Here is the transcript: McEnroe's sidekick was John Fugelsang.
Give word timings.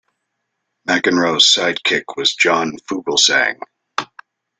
McEnroe's 0.89 1.45
sidekick 1.55 2.17
was 2.17 2.33
John 2.33 2.71
Fugelsang. 2.89 3.59